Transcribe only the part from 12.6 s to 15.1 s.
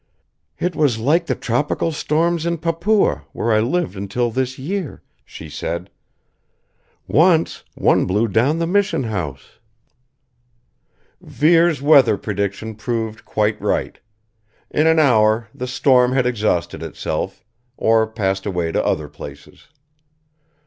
proved quite right. In an